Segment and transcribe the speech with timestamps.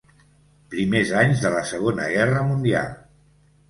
[0.71, 2.95] Primers anys de la Segona Guerra Mundial.